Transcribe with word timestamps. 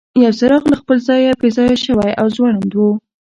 یو 0.23 0.31
څراغ 0.39 0.63
له 0.71 0.77
خپل 0.81 0.97
ځایه 1.07 1.31
بې 1.41 1.49
ځایه 1.57 1.77
شوی 1.85 2.11
او 2.19 2.27
ځوړند 2.35 2.71
و. 2.75 2.79